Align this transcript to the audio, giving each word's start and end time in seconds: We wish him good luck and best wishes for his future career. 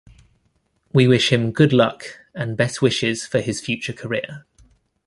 We 0.91 1.07
wish 1.07 1.31
him 1.31 1.51
good 1.51 1.71
luck 1.71 2.21
and 2.33 2.57
best 2.57 2.81
wishes 2.81 3.27
for 3.27 3.39
his 3.39 3.61
future 3.61 3.93
career. 3.93 4.47